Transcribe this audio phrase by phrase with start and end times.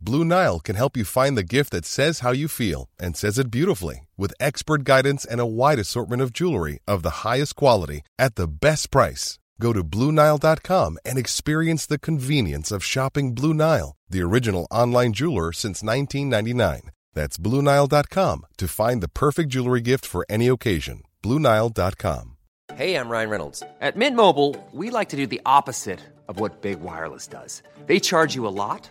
[0.00, 3.38] Blue Nile can help you find the gift that says how you feel and says
[3.38, 8.02] it beautifully with expert guidance and a wide assortment of jewelry of the highest quality
[8.18, 9.38] at the best price.
[9.60, 15.52] Go to BlueNile.com and experience the convenience of shopping Blue Nile, the original online jeweler
[15.52, 16.90] since 1999.
[17.14, 21.02] That's BlueNile.com to find the perfect jewelry gift for any occasion.
[21.22, 22.36] BlueNile.com.
[22.74, 23.62] Hey, I'm Ryan Reynolds.
[23.80, 27.62] At Mint Mobile, we like to do the opposite of what Big Wireless does.
[27.86, 28.90] They charge you a lot,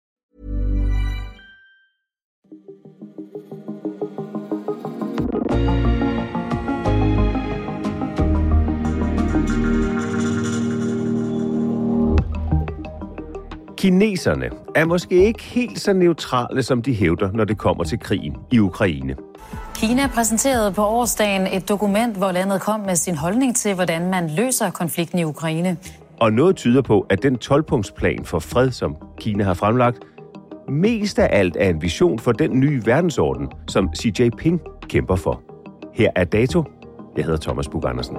[13.81, 18.35] Kineserne er måske ikke helt så neutrale, som de hævder, når det kommer til krigen
[18.51, 19.15] i Ukraine.
[19.75, 24.29] Kina præsenterede på årsdagen et dokument, hvor landet kom med sin holdning til, hvordan man
[24.37, 25.77] løser konflikten i Ukraine.
[26.19, 29.99] Og noget tyder på, at den 12-punktsplan for fred, som Kina har fremlagt,
[30.69, 35.41] mest af alt er en vision for den nye verdensorden, som Xi Jinping kæmper for.
[35.93, 36.63] Her er dato.
[37.17, 38.17] Jeg hedder Thomas Bug Andersen.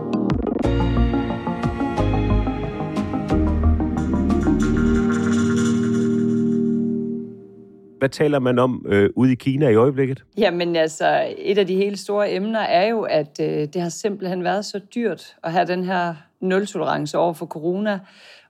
[8.02, 10.24] Hvad taler man om øh, ude i Kina i øjeblikket?
[10.38, 14.44] Jamen altså, et af de helt store emner er jo, at øh, det har simpelthen
[14.44, 18.00] været så dyrt at have den her nul-tolerance over for corona,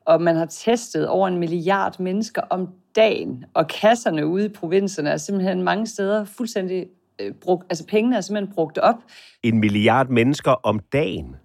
[0.04, 5.10] og man har testet over en milliard mennesker om dagen, og kasserne ude i provinserne
[5.10, 6.86] er simpelthen mange steder fuldstændig
[7.20, 8.96] øh, brugt, altså pengene er simpelthen brugt op.
[9.42, 11.36] En milliard mennesker om dagen?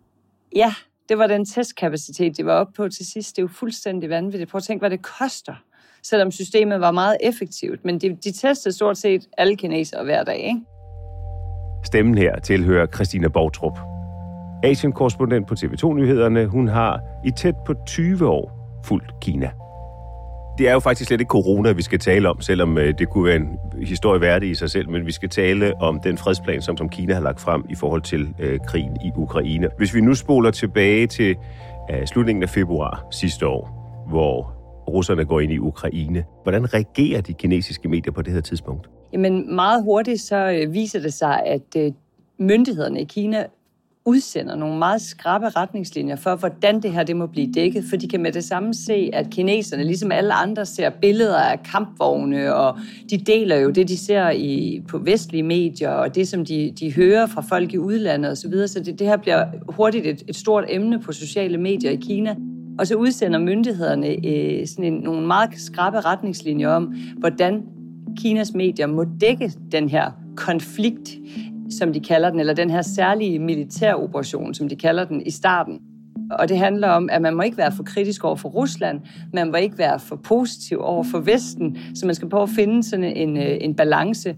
[0.56, 0.74] Ja,
[1.10, 3.36] det var den testkapacitet, de var oppe på til sidst.
[3.36, 4.52] Det er jo fuldstændig vanvittigt.
[4.52, 5.56] Prøv at tænke, hvad det koster
[6.10, 7.86] selvom systemet var meget effektivt.
[7.86, 10.38] Men de, de testede stort set alle kinesere hver dag.
[10.38, 10.62] Ikke?
[11.86, 13.80] Stemmen her tilhører Christina Bortrup.
[14.64, 16.46] Asien-korrespondent på TV2-nyhederne.
[16.46, 18.52] Hun har i tæt på 20 år
[18.86, 19.50] fulgt Kina.
[20.58, 23.26] Det er jo faktisk slet ikke corona, vi skal tale om, selvom øh, det kunne
[23.26, 26.78] være en historie værdig i sig selv, men vi skal tale om den fredsplan, som,
[26.78, 29.70] som Kina har lagt frem i forhold til øh, krigen i Ukraine.
[29.78, 31.36] Hvis vi nu spoler tilbage til
[31.92, 33.70] øh, slutningen af februar sidste år,
[34.10, 34.57] hvor
[34.88, 36.24] russerne går ind i Ukraine.
[36.44, 38.90] Hvordan reagerer de kinesiske medier på det her tidspunkt?
[39.14, 41.92] Jamen meget hurtigt så øh, viser det sig, at øh,
[42.40, 43.46] myndighederne i Kina
[44.08, 48.08] udsender nogle meget skrappe retningslinjer for, hvordan det her det må blive dækket, for de
[48.08, 52.78] kan med det samme se, at kineserne, ligesom alle andre, ser billeder af kampvogne, og
[53.10, 56.94] de deler jo det, de ser i, på vestlige medier, og det, som de, de
[56.94, 58.68] hører fra folk i udlandet osv., så, videre.
[58.68, 62.36] så det, det her bliver hurtigt et, et stort emne på sociale medier i Kina.
[62.80, 67.64] Og så udsender myndighederne øh, sådan en, nogle meget skrappe retningslinjer om, hvordan
[68.18, 71.18] Kinas medier må dække den her konflikt,
[71.70, 75.80] som de kalder den, eller den her særlige militæroperation, som de kalder den i starten.
[76.32, 79.02] Og det handler om, at man må ikke være for kritisk over for Rusland,
[79.34, 82.84] man må ikke være for positiv over for Vesten, så man skal prøve at finde
[82.84, 84.36] sådan en, øh, en balance.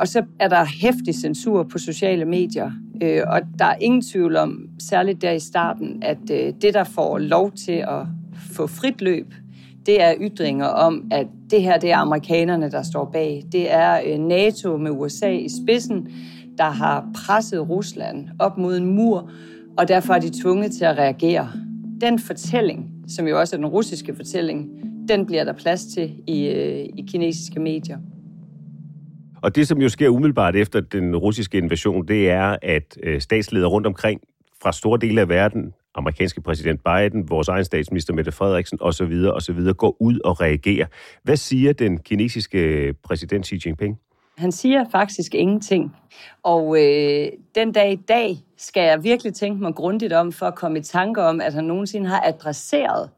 [0.00, 2.70] Og så er der hæftig censur på sociale medier,
[3.02, 6.84] øh, og der er ingen tvivl om, særligt der i starten, at øh, det, der
[6.84, 8.06] får lov til at
[8.52, 9.34] få frit løb,
[9.86, 13.42] det er ytringer om, at det her det er amerikanerne, der står bag.
[13.52, 16.08] Det er øh, NATO med USA i spidsen,
[16.58, 19.30] der har presset Rusland op mod en mur,
[19.78, 21.50] og derfor er de tvunget til at reagere.
[22.00, 24.68] Den fortælling, som jo også er den russiske fortælling,
[25.08, 27.98] den bliver der plads til i, øh, i kinesiske medier.
[29.44, 33.68] Og det, som jo sker umiddelbart efter den russiske invasion, det er, at øh, statsledere
[33.68, 34.20] rundt omkring
[34.62, 39.72] fra store dele af verden, amerikanske præsident Biden, vores egen statsminister Mette Frederiksen osv., osv.,
[39.72, 40.86] går ud og reagerer.
[41.22, 43.98] Hvad siger den kinesiske øh, præsident Xi Jinping?
[44.38, 45.96] Han siger faktisk ingenting.
[46.42, 50.54] Og øh, den dag i dag skal jeg virkelig tænke mig grundigt om, for at
[50.54, 53.10] komme i tanke om, at han nogensinde har adresseret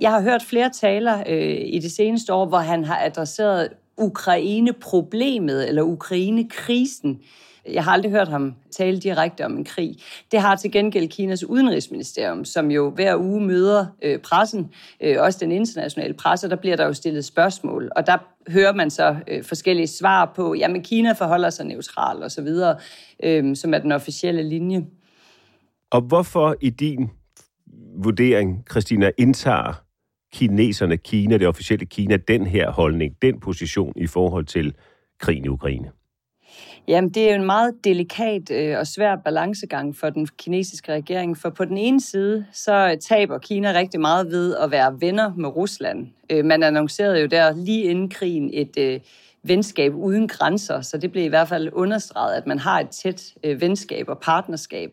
[0.00, 5.68] Jeg har hørt flere taler øh, i det seneste år, hvor han har adresseret Ukraine-problemet
[5.68, 7.20] eller Ukraine-krisen.
[7.68, 9.96] Jeg har aldrig hørt ham tale direkte om en krig.
[10.32, 14.70] Det har til gengæld Kinas udenrigsministerium, som jo hver uge møder øh, pressen,
[15.00, 18.90] øh, også den internationale presse, der bliver der jo stillet spørgsmål, og der hører man
[18.90, 22.76] så øh, forskellige svar på, jamen Kina forholder sig neutral og så videre,
[23.22, 24.86] øh, som er den officielle linje.
[25.90, 27.10] Og hvorfor i din
[27.96, 29.82] vurdering, Christina, indtager
[30.32, 34.74] kineserne, Kina, det officielle Kina, den her holdning, den position i forhold til
[35.20, 35.90] krigen i Ukraine?
[36.88, 41.38] Jamen, det er jo en meget delikat øh, og svær balancegang for den kinesiske regering,
[41.38, 45.48] for på den ene side, så taber Kina rigtig meget ved at være venner med
[45.48, 46.06] Rusland.
[46.30, 49.00] Øh, man annoncerede jo der lige inden krigen et øh,
[49.42, 53.34] venskab uden grænser, så det blev i hvert fald understreget, at man har et tæt
[53.44, 54.90] øh, venskab og partnerskab.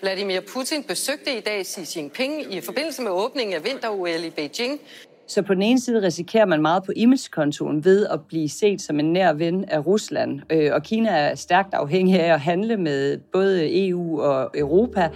[0.00, 4.80] Vladimir Putin besøgte i dag Xi Jinping i forbindelse med åbningen af vinter-OL i Beijing.
[5.28, 9.00] Så på den ene side risikerer man meget på imagekontoen ved at blive set som
[9.00, 10.40] en nær ven af Rusland.
[10.50, 15.10] Øh, og Kina er stærkt afhængig af at handle med både EU og Europa.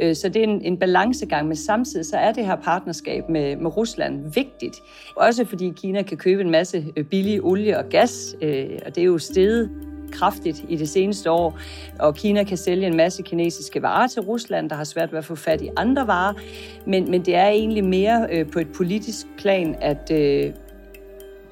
[0.00, 3.56] Øh, så det er en, en balancegang, men samtidig så er det her partnerskab med,
[3.56, 4.76] med Rusland vigtigt.
[5.16, 8.34] Også fordi Kina kan købe en masse øh, billig olie og gas,
[8.86, 9.70] og det er jo steget
[10.14, 11.58] kraftigt i det seneste år,
[11.98, 15.24] og Kina kan sælge en masse kinesiske varer til Rusland, der har svært ved at
[15.24, 16.32] få fat i andre varer.
[16.86, 20.52] Men, men det er egentlig mere øh, på et politisk plan, at øh,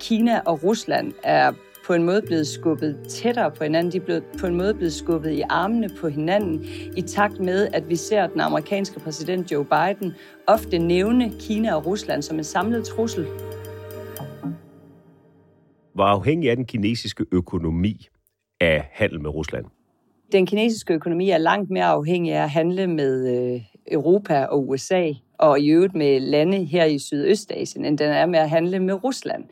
[0.00, 1.52] Kina og Rusland er
[1.86, 3.92] på en måde blevet skubbet tættere på hinanden.
[3.92, 6.64] De er blevet, på en måde blevet skubbet i armene på hinanden,
[6.96, 10.12] i takt med, at vi ser den amerikanske præsident Joe Biden
[10.46, 13.26] ofte nævne Kina og Rusland som en samlet trussel.
[15.94, 18.08] Hvor afhængig er den kinesiske økonomi
[18.62, 19.64] af handel med Rusland?
[20.32, 23.60] Den kinesiske økonomi er langt mere afhængig af at handle med øh,
[23.90, 28.38] Europa og USA, og i øvrigt med lande her i Sydøstasien, end den er med
[28.38, 29.44] at handle med Rusland.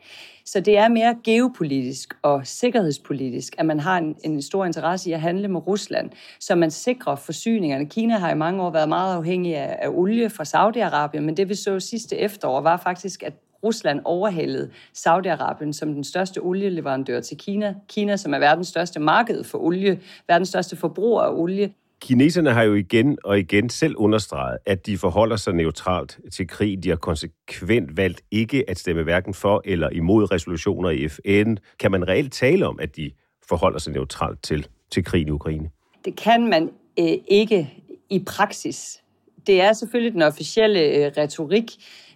[0.45, 5.13] Så det er mere geopolitisk og sikkerhedspolitisk, at man har en, en stor interesse i
[5.13, 6.09] at handle med Rusland,
[6.39, 7.89] så man sikrer forsyningerne.
[7.89, 11.49] Kina har i mange år været meget afhængig af, af olie fra Saudi-Arabien, men det
[11.49, 17.37] vi så sidste efterår var faktisk, at Rusland overhalede Saudi-Arabien som den største olieleverandør til
[17.37, 17.75] Kina.
[17.87, 21.73] Kina, som er verdens største marked for olie, verdens største forbruger af olie.
[22.01, 26.83] Kineserne har jo igen og igen selv understreget, at de forholder sig neutralt til krig.
[26.83, 31.55] De har konsekvent valgt ikke at stemme hverken for eller imod resolutioner i FN.
[31.79, 33.11] Kan man reelt tale om, at de
[33.49, 35.69] forholder sig neutralt til, til krigen i Ukraine?
[36.05, 36.69] Det kan man
[36.99, 37.73] øh, ikke
[38.09, 39.01] i praksis.
[39.47, 41.71] Det er selvfølgelig den officielle øh, retorik,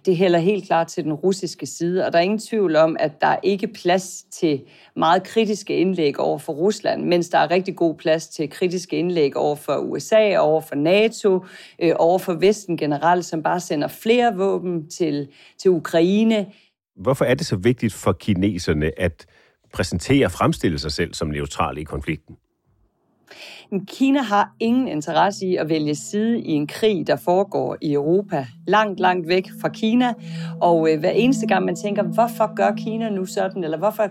[0.06, 3.20] det hælder helt klart til den russiske side, og der er ingen tvivl om, at
[3.20, 4.62] der er ikke plads til
[4.96, 9.36] meget kritiske indlæg over for Rusland, mens der er rigtig god plads til kritiske indlæg
[9.36, 11.44] over for USA, over for NATO,
[11.82, 15.28] øh, over for Vesten generelt, som bare sender flere våben til,
[15.58, 16.46] til Ukraine.
[16.96, 19.26] Hvorfor er det så vigtigt for kineserne at
[19.72, 22.36] præsentere og fremstille sig selv som neutrale i konflikten?
[23.86, 28.46] Kina har ingen interesse i at vælge side i en krig, der foregår i Europa,
[28.66, 30.14] langt, langt væk fra Kina.
[30.60, 34.08] Og øh, hver eneste gang man tænker, hvorfor gør Kina nu sådan, eller hvorfor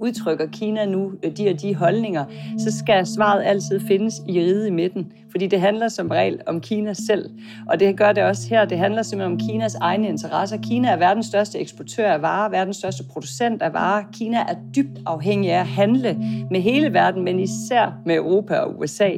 [0.00, 2.24] udtrykker Kina nu øh, de og de holdninger,
[2.58, 5.12] så skal svaret altid findes i ride i midten.
[5.30, 7.30] Fordi det handler som regel om Kina selv.
[7.68, 8.64] Og det gør det også her.
[8.64, 10.56] Det handler simpelthen om Kinas egne interesser.
[10.56, 14.04] Kina er verdens største eksportør af varer, verdens største producent af varer.
[14.12, 16.16] Kina er dybt afhængig af at handle
[16.50, 19.10] med hele verden, men især med Europa og USA.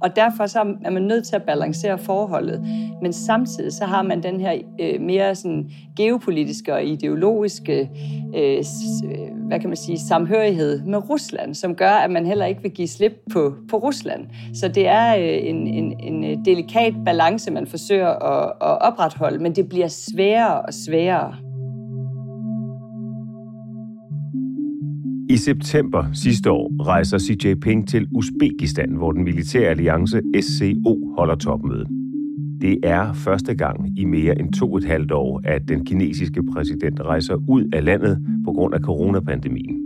[0.00, 2.66] Og derfor så er man nødt til at balancere forholdet.
[3.02, 7.90] Men samtidig så har man den her øh, mere sådan geopolitiske og ideologiske
[8.36, 8.64] øh,
[9.04, 12.70] øh, hvad kan man sige, samhørighed med Rusland, som gør, at man heller ikke vil
[12.70, 14.26] give slip på, på Rusland.
[14.54, 19.38] Så det er øh, en, en, en øh, delikat balance, man forsøger at, at opretholde,
[19.38, 21.47] men det bliver sværere og sværere.
[25.38, 31.86] September sidste år rejser Xi Jinping til Uzbekistan, hvor den militære alliance SCO holder topmøde.
[32.60, 37.00] Det er første gang i mere end to et halvt år, at den kinesiske præsident
[37.00, 39.76] rejser ud af landet på grund af coronapandemien.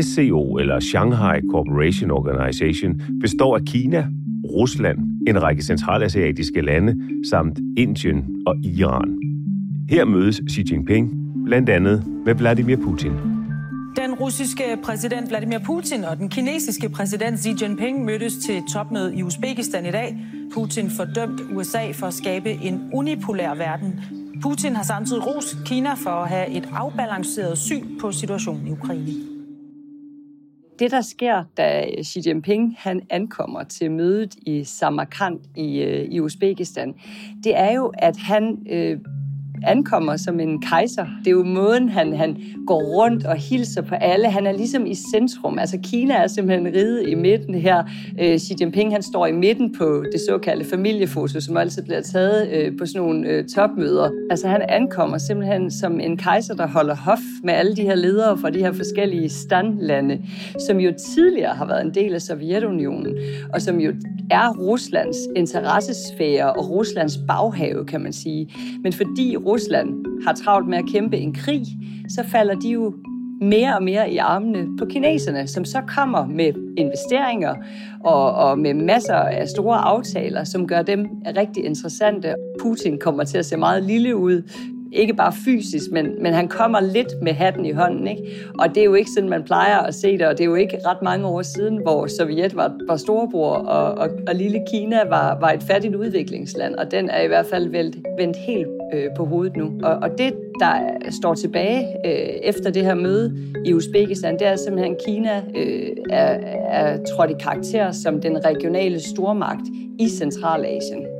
[0.00, 4.06] SCO, eller Shanghai Cooperation Organization, består af Kina,
[4.44, 6.96] Rusland, en række centralasiatiske lande
[7.30, 9.18] samt Indien og Iran.
[9.90, 11.10] Her mødes Xi Jinping
[11.44, 13.41] blandt andet med Vladimir Putin.
[13.96, 19.22] Den russiske præsident Vladimir Putin og den kinesiske præsident Xi Jinping mødtes til topmøde i
[19.22, 20.16] Uzbekistan i dag.
[20.54, 24.00] Putin fordømt USA for at skabe en unipolær verden.
[24.42, 29.12] Putin har samtidig ros Kina for at have et afbalanceret syn på situationen i Ukraine.
[30.78, 36.20] Det, der sker, da Xi Jinping han ankommer til mødet i Samarkand i, øh, i
[36.20, 36.94] Uzbekistan,
[37.44, 38.98] det er jo, at han øh,
[39.66, 41.06] ankommer som en kejser.
[41.18, 44.30] Det er jo måden, han, han går rundt og hilser på alle.
[44.30, 45.58] Han er ligesom i centrum.
[45.58, 47.82] Altså Kina er simpelthen riget i midten her.
[48.20, 52.48] Øh, Xi Jinping han står i midten på det såkaldte familiefoto, som altid bliver taget
[52.52, 54.10] øh, på sådan nogle øh, topmøder.
[54.30, 58.38] Altså han ankommer simpelthen som en kejser, der holder hof med alle de her ledere
[58.38, 60.22] fra de her forskellige standlande,
[60.66, 63.16] som jo tidligere har været en del af Sovjetunionen,
[63.54, 63.92] og som jo
[64.30, 68.54] er Ruslands interessesfære og Ruslands baghave, kan man sige.
[68.82, 71.66] Men fordi Rusland har travlt med at kæmpe en krig,
[72.08, 72.94] så falder de jo
[73.40, 77.54] mere og mere i armene på kineserne, som så kommer med investeringer
[78.04, 81.06] og, og med masser af store aftaler, som gør dem
[81.36, 82.34] rigtig interessante.
[82.60, 84.42] Putin kommer til at se meget lille ud
[84.92, 88.08] ikke bare fysisk, men, men han kommer lidt med hatten i hånden.
[88.08, 88.22] Ikke?
[88.58, 90.54] Og det er jo ikke sådan, man plejer at se det, og det er jo
[90.54, 95.04] ikke ret mange år siden, hvor Sovjet var, var storebror, og, og, og lille Kina
[95.08, 99.06] var, var et fattigt udviklingsland, og den er i hvert fald vendt, vendt helt øh,
[99.16, 99.72] på hovedet nu.
[99.82, 100.78] Og, og det, der
[101.10, 105.88] står tilbage øh, efter det her møde i Uzbekistan, det er simpelthen, at Kina øh,
[106.10, 109.66] er, er trådt i karakter som den regionale stormagt
[109.98, 111.11] i Centralasien.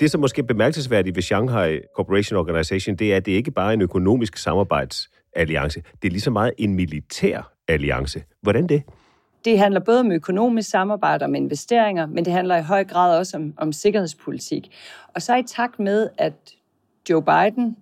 [0.00, 3.68] Det, som måske er bemærkelsesværdigt ved Shanghai Corporation Organization, det er, at det ikke bare
[3.68, 5.82] er en økonomisk samarbejdsalliance.
[6.02, 8.22] Det er lige så meget en militær alliance.
[8.42, 8.82] Hvordan det?
[9.44, 13.36] Det handler både om økonomisk samarbejde om investeringer, men det handler i høj grad også
[13.36, 14.70] om, om sikkerhedspolitik.
[15.14, 16.34] Og så i takt med, at
[17.10, 17.76] Joe Biden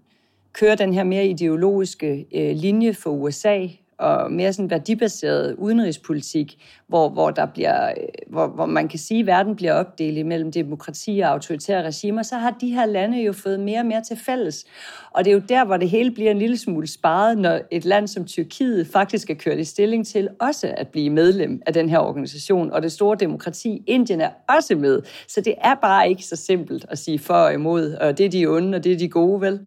[0.52, 3.66] kører den her mere ideologiske øh, linje for USA
[3.98, 6.56] og mere sådan værdibaseret udenrigspolitik,
[6.88, 7.94] hvor, hvor, der bliver, øh,
[8.26, 12.36] hvor, hvor man kan sige, at verden bliver opdelt mellem demokrati og autoritære regimer, så
[12.36, 14.64] har de her lande jo fået mere og mere til fælles.
[15.10, 17.84] Og det er jo der, hvor det hele bliver en lille smule sparet, når et
[17.84, 21.88] land som Tyrkiet faktisk er kørt i stilling til også at blive medlem af den
[21.88, 25.02] her organisation, og det store demokrati, Indien er også med.
[25.28, 28.30] Så det er bare ikke så simpelt at sige for og imod, og det er
[28.30, 29.60] de onde, og det er de gode, vel?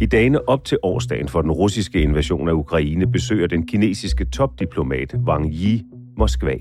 [0.00, 5.14] I dagene op til årsdagen for den russiske invasion af Ukraine besøger den kinesiske topdiplomat
[5.26, 5.82] Wang Yi
[6.18, 6.56] Moskva.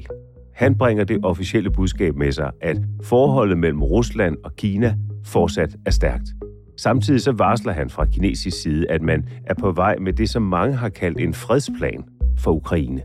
[0.56, 5.91] Han bringer det officielle budskab med sig, at forholdet mellem Rusland og Kina fortsat er
[5.91, 6.29] stærkt.
[6.77, 10.41] Samtidig så varsler han fra kinesisk side, at man er på vej med det, som
[10.41, 12.03] mange har kaldt en fredsplan
[12.39, 13.01] for Ukraine.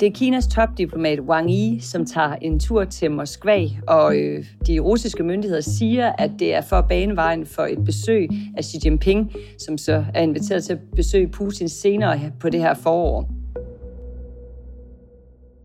[0.00, 4.78] Det er Kinas topdiplomat Wang Yi, som tager en tur til Moskva, og øh, de
[4.78, 8.78] russiske myndigheder siger, at det er for at bane vejen for et besøg af Xi
[8.84, 13.30] Jinping, som så er inviteret til at besøge Putin senere på det her forår.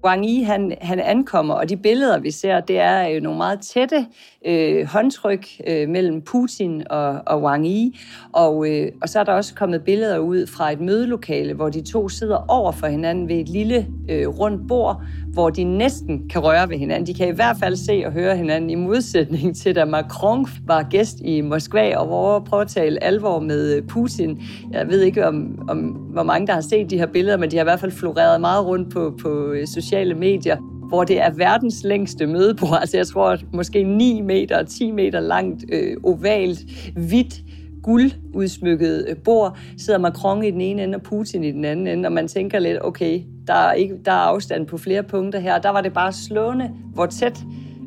[0.04, 3.60] Wang Yi, han, han ankommer, og de billeder, vi ser, det er jo nogle meget
[3.60, 4.06] tætte
[4.46, 8.00] øh, håndtryk øh, mellem Putin og, og Wang Yi.
[8.32, 11.82] Og, øh, og så er der også kommet billeder ud fra et mødelokale, hvor de
[11.82, 16.44] to sidder over for hinanden ved et lille øh, rundt bord, hvor de næsten kan
[16.44, 17.08] røre ved hinanden.
[17.08, 20.84] De kan i hvert fald se og høre hinanden i modsætning til, da Macron var
[20.84, 24.42] gæst i Moskva og var prøve at tale alvor med øh, Putin.
[24.72, 27.56] Jeg ved ikke, om, om hvor mange, der har set de her billeder, men de
[27.56, 30.58] har i hvert fald floreret meget rundt på, på øh, sociale medier
[30.92, 32.78] hvor det er verdens længste mødebord.
[32.82, 36.60] Altså jeg tror, at måske 9 meter, 10 meter langt, øh, ovalt,
[36.96, 37.42] hvidt,
[37.84, 42.08] guldudsmykket øh, bord, sidder Macron i den ene ende og Putin i den anden ende,
[42.08, 45.60] og man tænker lidt, okay, der er, ikke, der er afstand på flere punkter her.
[45.60, 47.40] Der var det bare slående, hvor tæt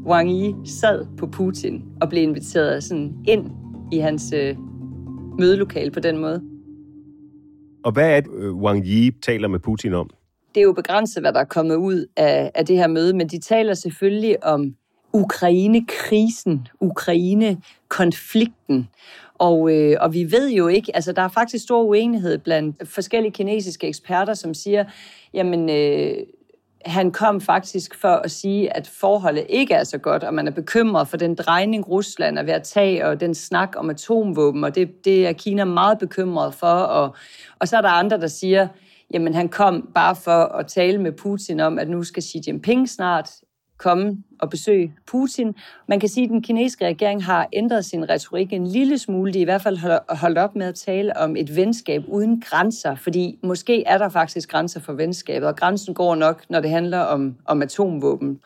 [0.06, 3.50] Wang Yi sad på Putin og blev inviteret sådan ind
[3.92, 4.56] i hans øh,
[5.38, 6.42] mødelokale på den måde.
[7.84, 10.10] Og hvad er det, øh, Wang Yi taler med Putin om?
[10.54, 13.28] Det er jo begrænset, hvad der er kommet ud af, af det her møde, men
[13.28, 14.74] de taler selvfølgelig om
[15.12, 18.88] Ukraine-krisen, Ukraine-konflikten.
[19.34, 23.32] Og, øh, og vi ved jo ikke, altså der er faktisk stor uenighed blandt forskellige
[23.32, 24.84] kinesiske eksperter, som siger,
[25.34, 26.16] jamen øh,
[26.84, 30.50] han kom faktisk for at sige, at forholdet ikke er så godt, og man er
[30.50, 34.74] bekymret for den drejning, Rusland er ved at tage, og den snak om atomvåben, og
[34.74, 36.66] det, det er Kina meget bekymret for.
[36.66, 37.16] Og,
[37.58, 38.68] og så er der andre, der siger,
[39.12, 42.88] jamen han kom bare for at tale med Putin om, at nu skal Xi Jinping
[42.88, 43.30] snart
[43.78, 45.54] komme og besøge Putin.
[45.88, 49.32] Man kan sige, at den kinesiske regering har ændret sin retorik en lille smule.
[49.32, 49.78] De i hvert fald
[50.16, 54.50] holdt op med at tale om et venskab uden grænser, fordi måske er der faktisk
[54.50, 58.40] grænser for venskabet, og grænsen går nok, når det handler om, om atomvåben.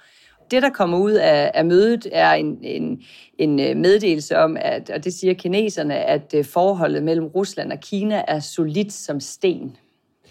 [0.51, 3.03] Det, der kommer ud af, af mødet, er en, en,
[3.39, 7.81] en øh, meddelelse om, at, og det siger kineserne, at øh, forholdet mellem Rusland og
[7.81, 9.77] Kina er solidt som sten.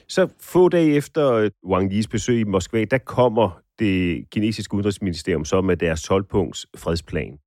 [0.07, 5.45] Så få dage efter øh, Wang Yis besøg i Moskva, der kommer det kinesiske udenrigsministerium
[5.45, 7.37] så med deres 12-punkts fredsplan.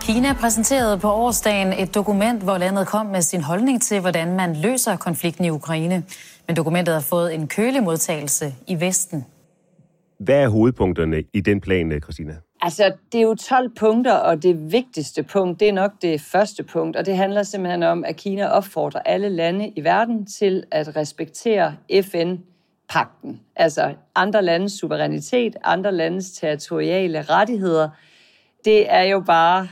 [0.00, 4.56] Kina præsenterede på årsdagen et dokument, hvor landet kom med sin holdning til, hvordan man
[4.56, 6.04] løser konflikten i Ukraine.
[6.46, 9.24] Men dokumentet har fået en kølig modtagelse i Vesten.
[10.18, 12.36] Hvad er hovedpunkterne i den plan, Christina?
[12.60, 16.62] Altså, det er jo 12 punkter, og det vigtigste punkt, det er nok det første
[16.62, 20.96] punkt, og det handler simpelthen om, at Kina opfordrer alle lande i verden til at
[20.96, 21.76] respektere
[22.90, 23.40] FN-pakten.
[23.56, 27.88] Altså andre landes suverænitet, andre landes territoriale rettigheder.
[28.64, 29.68] Det er jo bare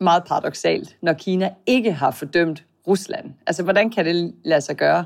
[0.00, 3.32] meget paradoxalt, når Kina ikke har fordømt Rusland.
[3.46, 5.04] Altså, hvordan kan det lade sig gøre?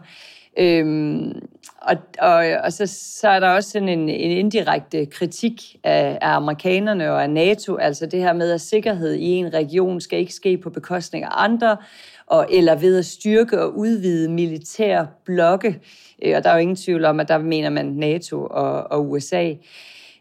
[0.59, 1.49] Øhm,
[1.81, 2.87] og, og, og så,
[3.21, 7.77] så er der også sådan en, en indirekte kritik af, af amerikanerne og af NATO,
[7.77, 11.31] altså det her med, at sikkerhed i en region skal ikke ske på bekostning af
[11.33, 11.77] andre,
[12.27, 15.81] og, eller ved at styrke og udvide militære blokke.
[16.23, 19.11] Øh, og der er jo ingen tvivl om, at der mener man NATO og, og
[19.11, 19.53] USA.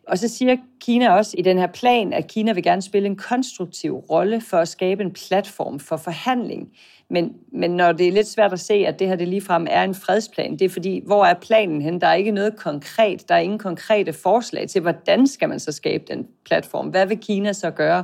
[0.07, 3.15] Og så siger Kina også i den her plan, at Kina vil gerne spille en
[3.15, 6.69] konstruktiv rolle for at skabe en platform for forhandling
[7.09, 9.83] men, men når det er lidt svært at se, at det her det ligefrem er
[9.83, 12.01] en fredsplan, det er fordi, hvor er planen hen?
[12.01, 13.29] Der er ikke noget konkret.
[13.29, 16.88] Der er ingen konkrete forslag til, hvordan skal man så skabe den platform?
[16.88, 18.03] Hvad vil Kina så gøre?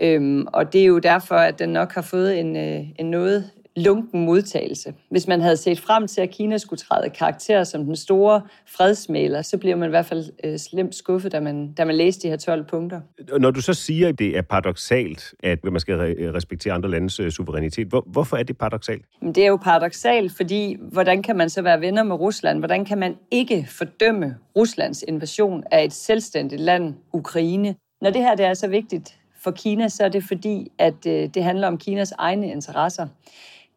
[0.00, 3.50] Øhm, og det er jo derfor, at den nok har fået en, øh, en noget
[3.76, 4.94] lunken modtagelse.
[5.10, 8.42] Hvis man havde set frem til, at Kina skulle træde karakter som den store
[8.76, 12.22] fredsmæler, så bliver man i hvert fald øh, slemt skuffet, da man, da man læste
[12.22, 13.00] de her 12 punkter.
[13.38, 15.96] Når du så siger, at det er paradoxalt, at man skal
[16.32, 19.04] respektere andre landes øh, suverænitet, hvor, hvorfor er det paradoxalt?
[19.20, 22.58] Det er jo paradoxalt, fordi hvordan kan man så være venner med Rusland?
[22.58, 27.74] Hvordan kan man ikke fordømme Ruslands invasion af et selvstændigt land, Ukraine?
[28.00, 31.28] Når det her det er så vigtigt for Kina, så er det fordi, at øh,
[31.34, 33.06] det handler om Kinas egne interesser.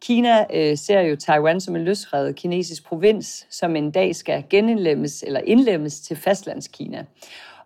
[0.00, 5.24] Kina øh, ser jo Taiwan som en løsredet kinesisk provins, som en dag skal genindlemmes
[5.26, 7.04] eller indlemmes til fastlandskina.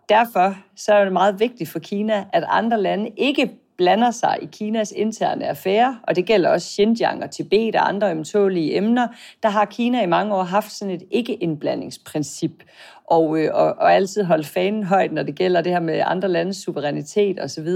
[0.09, 4.45] Derfor så er det meget vigtigt for Kina, at andre lande ikke blander sig i
[4.51, 9.07] Kinas interne affære, og det gælder også Xinjiang og Tibet og andre ømtålige emner,
[9.43, 12.63] der har Kina i mange år haft sådan et ikke-indblandingsprincip,
[13.07, 16.27] og, øh, og, og altid holdt fanen højt, når det gælder det her med andre
[16.27, 17.67] landes suverænitet osv.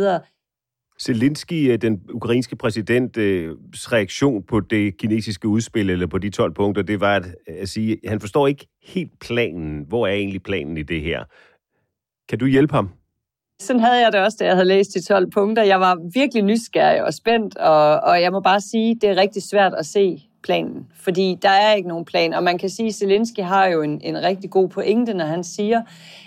[1.02, 6.54] Zelensky, øh, den ukrainske præsidents øh, reaktion på det kinesiske udspil, eller på de 12
[6.54, 9.86] punkter, det var at, at sige, at han forstår ikke helt planen.
[9.88, 11.24] Hvor er egentlig planen i det her?
[12.30, 12.90] Kan du hjælpe ham?
[13.60, 15.64] Sådan havde jeg det også, da jeg havde læst de 12 punkter.
[15.64, 19.44] Jeg var virkelig nysgerrig og spændt, og, og jeg må bare sige, det er rigtig
[19.44, 22.94] svært at se planen, fordi der er ikke nogen plan, og man kan sige, at
[22.94, 25.82] Zelensky har jo en, en rigtig god pointe, når han siger,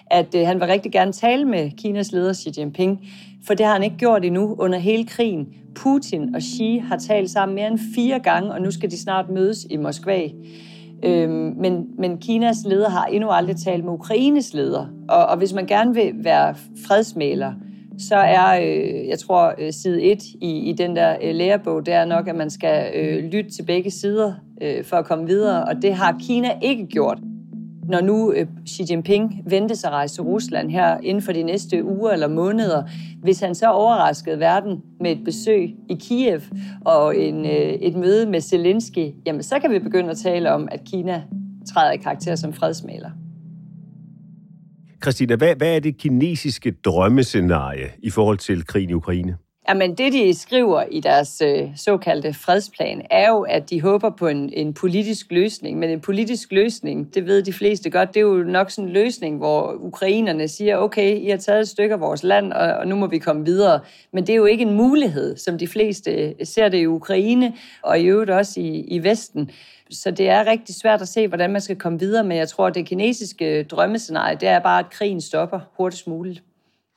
[0.06, 3.08] at øh, han vil rigtig gerne tale med Kinas leder Xi Jinping,
[3.46, 5.48] for det har han ikke gjort endnu under hele krigen.
[5.74, 9.28] Putin og Xi har talt sammen mere end fire gange, og nu skal de snart
[9.28, 10.28] mødes i Moskva.
[11.04, 14.86] Øhm, men, men Kinas leder har endnu aldrig talt med Ukraines leder.
[15.08, 16.54] Og, og hvis man gerne vil være
[16.86, 17.52] fredsmaler,
[17.98, 21.94] så er, øh, jeg tror, øh, side 1 i, i den der øh, lærebog, det
[21.94, 24.32] er nok, at man skal øh, lytte til begge sider
[24.62, 27.18] øh, for at komme videre, og det har Kina ikke gjort
[27.90, 31.42] når nu øh, Xi Jinping venter sig at rejse til Rusland her inden for de
[31.42, 32.82] næste uger eller måneder,
[33.22, 36.40] hvis han så overraskede verden med et besøg i Kiev
[36.84, 40.68] og en, øh, et møde med Zelensky, jamen så kan vi begynde at tale om,
[40.72, 41.22] at Kina
[41.72, 43.10] træder i karakter som fredsmaler.
[45.02, 49.36] Christina, hvad, hvad er det kinesiske drømmescenarie i forhold til krigen i Ukraine?
[49.68, 54.26] Jamen, det de skriver i deres øh, såkaldte fredsplan, er jo, at de håber på
[54.26, 55.78] en, en politisk løsning.
[55.78, 58.92] Men en politisk løsning, det ved de fleste godt, det er jo nok sådan en
[58.92, 62.88] løsning, hvor ukrainerne siger, okay, I har taget et stykke af vores land, og, og
[62.88, 63.80] nu må vi komme videre.
[64.12, 67.54] Men det er jo ikke en mulighed, som de fleste øh, ser det i Ukraine,
[67.82, 69.50] og i øvrigt også i, i Vesten.
[69.90, 72.66] Så det er rigtig svært at se, hvordan man skal komme videre, men jeg tror,
[72.66, 76.42] at det kinesiske øh, drømmescenarie, det er bare, at krigen stopper hurtigst muligt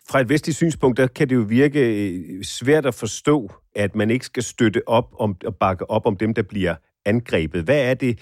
[0.09, 4.09] fra et vestligt synspunkt, der kan det jo virke øh, svært at forstå, at man
[4.09, 7.63] ikke skal støtte op om, og bakke op om dem, der bliver angrebet.
[7.63, 8.19] Hvad er det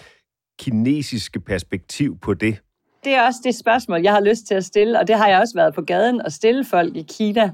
[0.59, 2.61] kinesiske perspektiv på det?
[3.03, 5.39] Det er også det spørgsmål, jeg har lyst til at stille, og det har jeg
[5.39, 7.51] også været på gaden og stille folk i Kina.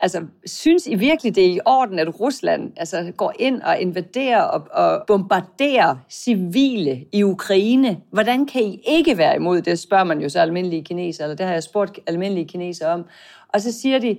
[0.00, 4.42] Altså, synes I virkelig, det er i orden, at Rusland altså, går ind og invaderer
[4.42, 8.00] og, og bombarderer civile i Ukraine?
[8.12, 11.46] Hvordan kan I ikke være imod det, spørger man jo så almindelige kinesere, eller det
[11.46, 13.04] har jeg spurgt almindelige kinesere om.
[13.48, 14.16] Og så siger de,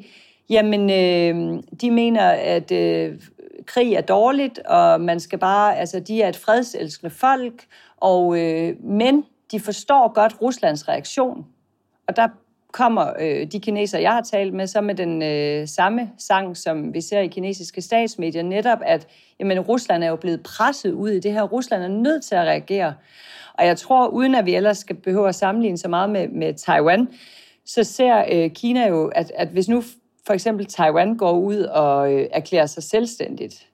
[0.49, 3.21] jamen, øh, de mener, at øh,
[3.65, 7.65] krig er dårligt, og man skal bare, altså, de er et fredselskende folk,
[7.97, 11.45] og, øh, men de forstår godt Ruslands reaktion.
[12.07, 12.27] Og der
[12.71, 16.93] kommer øh, de kinesere, jeg har talt med, så med den øh, samme sang, som
[16.93, 19.07] vi ser i kinesiske statsmedier, netop at
[19.39, 21.43] jamen, Rusland er jo blevet presset ud i det her.
[21.43, 22.93] Rusland er nødt til at reagere.
[23.53, 26.53] Og jeg tror, uden at vi ellers skal behøve at sammenligne så meget med, med
[26.53, 27.07] Taiwan,
[27.73, 29.83] så ser øh, Kina jo, at, at hvis nu
[30.27, 33.67] for eksempel Taiwan går ud og øh, erklærer sig selvstændigt,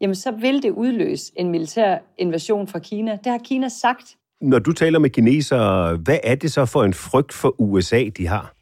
[0.00, 3.12] jamen så vil det udløse en militær invasion fra Kina.
[3.12, 4.16] Det har Kina sagt.
[4.40, 8.26] Når du taler med kinesere, hvad er det så for en frygt for USA, de
[8.26, 8.54] har?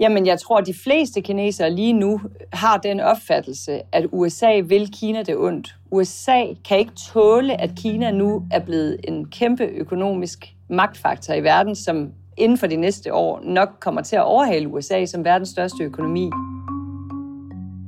[0.00, 2.20] Jamen, jeg tror, at de fleste kinesere lige nu
[2.52, 5.74] har den opfattelse, at USA vil Kina det ondt.
[5.90, 11.74] USA kan ikke tåle, at Kina nu er blevet en kæmpe økonomisk magtfaktor i verden,
[11.74, 15.84] som inden for de næste år nok kommer til at overhale USA som verdens største
[15.84, 16.30] økonomi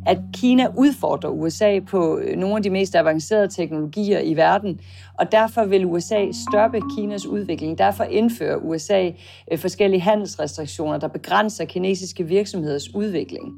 [0.08, 4.80] at Kina udfordrer USA på øh, nogle af de mest avancerede teknologier i verden,
[5.18, 7.78] og derfor vil USA stoppe Kinas udvikling.
[7.78, 9.10] Derfor indfører USA
[9.52, 13.54] øh, forskellige handelsrestriktioner, der begrænser kinesiske virksomheders udvikling.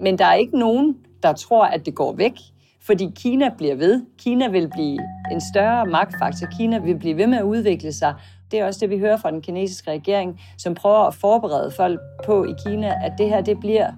[0.00, 2.34] Men der er ikke nogen, der tror, at det går væk,
[2.80, 4.02] fordi Kina bliver ved.
[4.18, 4.98] Kina vil blive
[5.32, 6.46] en større magtfaktor.
[6.58, 8.14] Kina vil blive ved med at udvikle sig.
[8.50, 12.00] Det er også det, vi hører fra den kinesiske regering, som prøver at forberede folk
[12.24, 13.90] på i Kina, at det her det bliver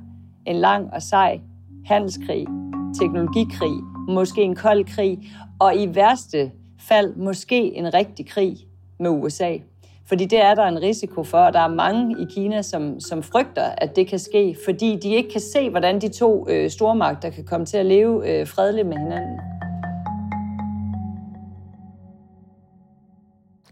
[0.46, 1.40] en lang og sej
[1.86, 2.46] handelskrig,
[3.00, 5.18] teknologikrig, måske en kold krig,
[5.60, 8.56] og i værste fald måske en rigtig krig
[8.98, 9.56] med USA.
[10.06, 13.22] Fordi det er der en risiko for, og der er mange i Kina, som, som
[13.22, 17.30] frygter, at det kan ske, fordi de ikke kan se, hvordan de to øh, stormagter
[17.30, 19.51] kan komme til at leve øh, fredeligt med hinanden.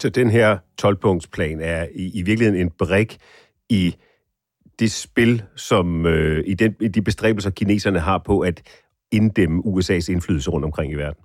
[0.00, 3.18] Så den her 12-punktsplan er i, i virkeligheden en brik
[3.68, 3.96] i
[4.78, 8.62] det spil, som øh, i, den, i de bestræbelser, kineserne har på at
[9.12, 11.24] inddæmme USA's indflydelse rundt omkring i verden?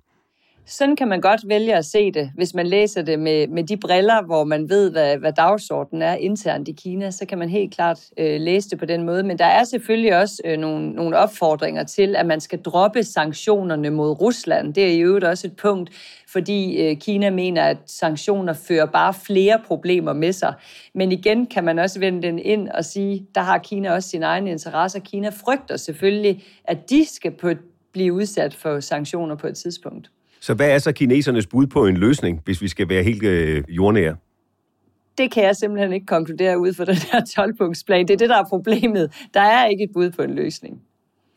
[0.68, 3.76] Sådan kan man godt vælge at se det, hvis man læser det med, med de
[3.76, 7.74] briller, hvor man ved, hvad, hvad dagsordenen er internt i Kina, så kan man helt
[7.74, 9.22] klart øh, læse det på den måde.
[9.22, 13.90] Men der er selvfølgelig også øh, nogle, nogle opfordringer til, at man skal droppe sanktionerne
[13.90, 14.74] mod Rusland.
[14.74, 15.90] Det er i øvrigt også et punkt,
[16.28, 20.54] fordi øh, Kina mener, at sanktioner fører bare flere problemer med sig.
[20.94, 24.26] Men igen kan man også vende den ind og sige, der har Kina også sine
[24.26, 25.00] egne interesser.
[25.00, 27.50] Kina frygter selvfølgelig, at de skal på,
[27.92, 30.10] blive udsat for sanktioner på et tidspunkt.
[30.46, 33.64] Så hvad er så kinesernes bud på en løsning, hvis vi skal være helt øh,
[33.68, 34.16] jordnære?
[35.18, 38.06] Det kan jeg simpelthen ikke konkludere ud fra den her 12-punktsplan.
[38.06, 39.28] Det er det, der er problemet.
[39.34, 40.80] Der er ikke et bud på en løsning.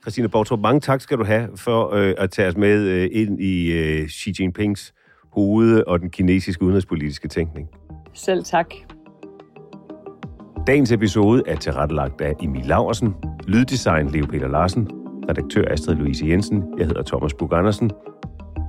[0.01, 3.41] Christine Bortrup, mange tak skal du have for øh, at tage os med øh, ind
[3.41, 4.93] i øh, Xi Jinpings
[5.33, 7.67] hoved og den kinesiske udenrigspolitiske tænkning.
[8.13, 8.73] Selv tak.
[10.67, 13.13] Dagens episode er tilrettelagt af Emil Laversen,
[13.47, 14.87] lyddesign Leo Peter Larsen,
[15.29, 17.91] redaktør Astrid Louise Jensen, jeg hedder Thomas Bug Andersen,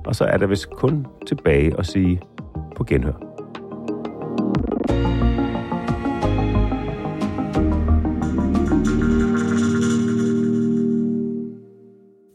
[0.05, 2.21] og så er der vist kun tilbage at sige
[2.75, 3.13] på genhør.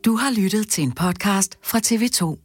[0.05, 2.43] Du har lyttet til en podcast fra TV2.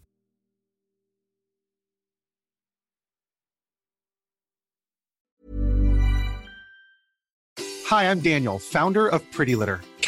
[7.91, 9.90] Hi, I'm Daniel, founder of Pretty Litter.